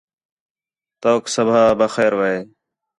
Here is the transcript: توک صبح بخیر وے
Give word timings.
توک 1.01 1.23
صبح 1.33 1.59
بخیر 1.79 2.13
وے 2.19 2.35